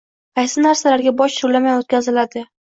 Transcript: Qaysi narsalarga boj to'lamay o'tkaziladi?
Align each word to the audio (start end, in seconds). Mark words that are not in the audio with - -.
Qaysi 0.39 0.63
narsalarga 0.67 1.15
boj 1.21 1.37
to'lamay 1.37 1.77
o'tkaziladi? 1.85 2.47